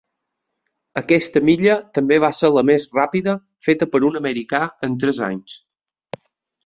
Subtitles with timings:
[1.01, 3.35] Aquesta milla també va ser la més ràpida
[3.67, 5.61] feta per un americà en tres anys.